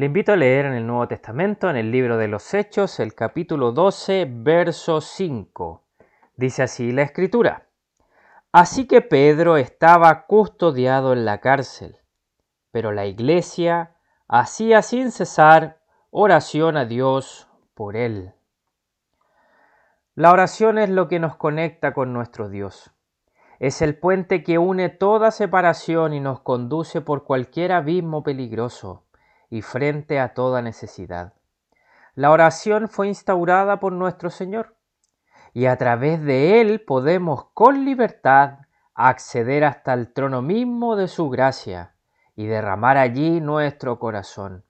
Le 0.00 0.06
invito 0.06 0.32
a 0.32 0.36
leer 0.36 0.64
en 0.64 0.72
el 0.72 0.86
Nuevo 0.86 1.06
Testamento, 1.08 1.68
en 1.68 1.76
el 1.76 1.90
libro 1.90 2.16
de 2.16 2.26
los 2.26 2.54
Hechos, 2.54 3.00
el 3.00 3.14
capítulo 3.14 3.72
12, 3.72 4.26
verso 4.30 5.02
5. 5.02 5.84
Dice 6.36 6.62
así 6.62 6.90
la 6.90 7.02
escritura. 7.02 7.66
Así 8.50 8.86
que 8.86 9.02
Pedro 9.02 9.58
estaba 9.58 10.24
custodiado 10.24 11.12
en 11.12 11.26
la 11.26 11.42
cárcel, 11.42 11.98
pero 12.70 12.92
la 12.92 13.04
iglesia 13.04 13.94
hacía 14.26 14.80
sin 14.80 15.10
cesar 15.10 15.82
oración 16.08 16.78
a 16.78 16.86
Dios 16.86 17.50
por 17.74 17.94
él. 17.94 18.32
La 20.14 20.32
oración 20.32 20.78
es 20.78 20.88
lo 20.88 21.08
que 21.08 21.18
nos 21.18 21.36
conecta 21.36 21.92
con 21.92 22.14
nuestro 22.14 22.48
Dios. 22.48 22.90
Es 23.58 23.82
el 23.82 23.98
puente 23.98 24.44
que 24.44 24.56
une 24.56 24.88
toda 24.88 25.30
separación 25.30 26.14
y 26.14 26.20
nos 26.20 26.40
conduce 26.40 27.02
por 27.02 27.24
cualquier 27.24 27.72
abismo 27.72 28.22
peligroso 28.22 29.04
y 29.50 29.62
frente 29.62 30.20
a 30.20 30.32
toda 30.32 30.62
necesidad. 30.62 31.34
La 32.14 32.30
oración 32.30 32.88
fue 32.88 33.08
instaurada 33.08 33.80
por 33.80 33.92
nuestro 33.92 34.30
Señor 34.30 34.76
y 35.52 35.66
a 35.66 35.76
través 35.76 36.22
de 36.22 36.60
él 36.60 36.80
podemos 36.80 37.46
con 37.52 37.84
libertad 37.84 38.60
acceder 38.94 39.64
hasta 39.64 39.92
el 39.92 40.12
trono 40.12 40.40
mismo 40.42 40.94
de 40.96 41.08
su 41.08 41.28
gracia 41.28 41.96
y 42.36 42.46
derramar 42.46 42.96
allí 42.96 43.40
nuestro 43.40 43.98
corazón. 43.98 44.64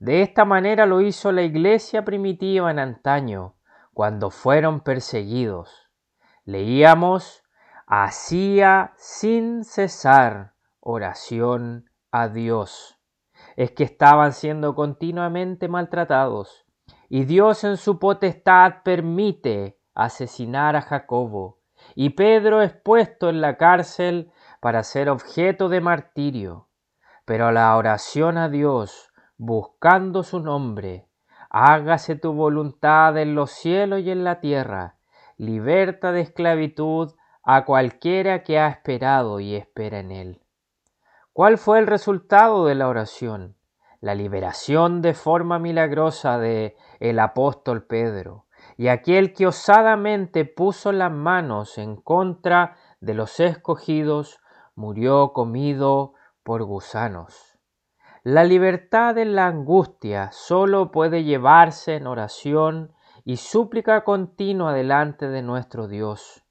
De 0.00 0.22
esta 0.22 0.44
manera 0.44 0.84
lo 0.86 1.00
hizo 1.00 1.30
la 1.30 1.42
iglesia 1.42 2.04
primitiva 2.04 2.70
en 2.72 2.80
antaño, 2.80 3.54
cuando 3.94 4.30
fueron 4.30 4.80
perseguidos. 4.80 5.90
Leíamos, 6.44 7.44
hacía 7.86 8.94
sin 8.96 9.64
cesar 9.64 10.54
oración 10.80 11.88
a 12.10 12.28
Dios 12.28 13.01
es 13.56 13.70
que 13.72 13.84
estaban 13.84 14.32
siendo 14.32 14.74
continuamente 14.74 15.68
maltratados, 15.68 16.64
y 17.08 17.24
Dios 17.24 17.64
en 17.64 17.76
su 17.76 17.98
potestad 17.98 18.82
permite 18.84 19.78
asesinar 19.94 20.76
a 20.76 20.82
Jacobo, 20.82 21.58
y 21.94 22.10
Pedro 22.10 22.62
es 22.62 22.72
puesto 22.72 23.28
en 23.28 23.40
la 23.40 23.56
cárcel 23.56 24.32
para 24.60 24.82
ser 24.82 25.10
objeto 25.10 25.68
de 25.68 25.80
martirio. 25.80 26.68
Pero 27.24 27.52
la 27.52 27.76
oración 27.76 28.38
a 28.38 28.48
Dios, 28.48 29.12
buscando 29.36 30.22
su 30.22 30.40
nombre, 30.40 31.08
hágase 31.50 32.16
tu 32.16 32.32
voluntad 32.32 33.16
en 33.18 33.34
los 33.34 33.50
cielos 33.50 34.00
y 34.00 34.10
en 34.10 34.24
la 34.24 34.40
tierra, 34.40 34.96
liberta 35.36 36.12
de 36.12 36.20
esclavitud 36.20 37.12
a 37.42 37.64
cualquiera 37.64 38.42
que 38.42 38.58
ha 38.58 38.68
esperado 38.68 39.40
y 39.40 39.54
espera 39.56 40.00
en 40.00 40.12
él. 40.12 40.41
¿Cuál 41.34 41.56
fue 41.56 41.78
el 41.78 41.86
resultado 41.86 42.66
de 42.66 42.74
la 42.74 42.88
oración? 42.88 43.56
La 44.00 44.14
liberación 44.14 45.00
de 45.00 45.14
forma 45.14 45.58
milagrosa 45.58 46.38
de 46.38 46.76
el 47.00 47.18
apóstol 47.18 47.86
Pedro 47.86 48.44
y 48.76 48.88
aquel 48.88 49.32
que 49.32 49.46
osadamente 49.46 50.44
puso 50.44 50.92
las 50.92 51.10
manos 51.10 51.78
en 51.78 51.96
contra 51.96 52.76
de 53.00 53.14
los 53.14 53.40
escogidos 53.40 54.40
murió 54.74 55.32
comido 55.32 56.12
por 56.42 56.64
gusanos. 56.64 57.58
La 58.22 58.44
libertad 58.44 59.16
en 59.16 59.34
la 59.34 59.46
angustia 59.46 60.30
solo 60.32 60.90
puede 60.90 61.24
llevarse 61.24 61.96
en 61.96 62.08
oración 62.08 62.92
y 63.24 63.38
súplica 63.38 64.04
continua 64.04 64.74
delante 64.74 65.28
de 65.28 65.40
nuestro 65.40 65.88
Dios, 65.88 66.44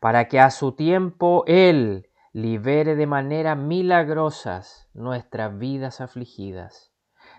para 0.00 0.26
que 0.26 0.40
a 0.40 0.50
su 0.50 0.72
tiempo 0.72 1.44
Él 1.46 2.08
libere 2.34 2.96
de 2.96 3.06
manera 3.06 3.54
milagrosas 3.54 4.88
nuestras 4.92 5.56
vidas 5.56 6.00
afligidas. 6.00 6.92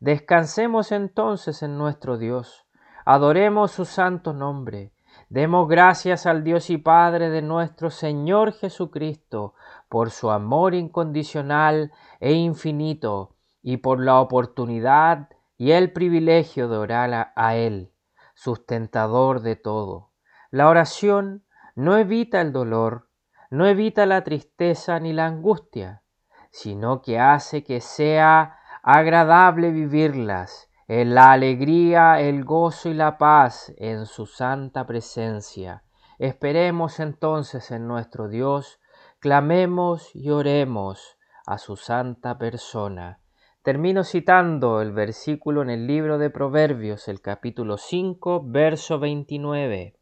Descansemos 0.00 0.92
entonces 0.92 1.62
en 1.62 1.76
nuestro 1.76 2.16
Dios, 2.16 2.66
adoremos 3.04 3.70
su 3.70 3.84
santo 3.84 4.32
nombre, 4.32 4.94
demos 5.28 5.68
gracias 5.68 6.24
al 6.24 6.42
Dios 6.42 6.70
y 6.70 6.78
Padre 6.78 7.28
de 7.28 7.42
nuestro 7.42 7.90
Señor 7.90 8.52
Jesucristo 8.52 9.52
por 9.90 10.10
su 10.10 10.30
amor 10.30 10.74
incondicional 10.74 11.92
e 12.18 12.32
infinito 12.32 13.36
y 13.62 13.76
por 13.76 14.00
la 14.00 14.18
oportunidad 14.20 15.28
y 15.58 15.72
el 15.72 15.92
privilegio 15.92 16.66
de 16.66 16.78
orar 16.78 17.32
a 17.36 17.56
Él, 17.56 17.92
sustentador 18.34 19.42
de 19.42 19.54
todo. 19.54 20.12
La 20.50 20.66
oración 20.70 21.44
no 21.74 21.98
evita 21.98 22.40
el 22.40 22.52
dolor, 22.52 23.07
no 23.50 23.66
evita 23.66 24.06
la 24.06 24.24
tristeza 24.24 25.00
ni 25.00 25.12
la 25.12 25.26
angustia, 25.26 26.02
sino 26.50 27.02
que 27.02 27.18
hace 27.18 27.64
que 27.64 27.80
sea 27.80 28.58
agradable 28.82 29.70
vivirlas 29.70 30.68
en 30.86 31.14
la 31.14 31.32
alegría, 31.32 32.20
el 32.20 32.44
gozo 32.44 32.88
y 32.88 32.94
la 32.94 33.18
paz 33.18 33.72
en 33.76 34.06
su 34.06 34.26
santa 34.26 34.86
presencia. 34.86 35.84
Esperemos 36.18 36.98
entonces 36.98 37.70
en 37.70 37.86
nuestro 37.86 38.28
Dios, 38.28 38.80
clamemos 39.20 40.14
y 40.14 40.30
oremos 40.30 41.18
a 41.46 41.58
su 41.58 41.76
santa 41.76 42.38
persona. 42.38 43.20
Termino 43.62 44.02
citando 44.02 44.80
el 44.80 44.92
versículo 44.92 45.62
en 45.62 45.70
el 45.70 45.86
libro 45.86 46.16
de 46.16 46.30
Proverbios, 46.30 47.06
el 47.08 47.20
capítulo 47.20 47.76
5, 47.76 48.42
verso 48.46 48.98
29. 48.98 49.97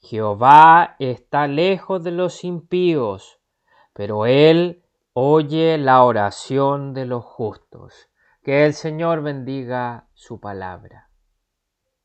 Jehová 0.00 0.96
está 0.98 1.46
lejos 1.46 2.02
de 2.02 2.10
los 2.10 2.42
impíos, 2.42 3.38
pero 3.92 4.26
Él 4.26 4.82
oye 5.12 5.76
la 5.76 6.02
oración 6.02 6.94
de 6.94 7.04
los 7.04 7.24
justos. 7.24 8.08
Que 8.42 8.64
el 8.64 8.72
Señor 8.72 9.22
bendiga 9.22 10.08
su 10.14 10.40
palabra. 10.40 11.09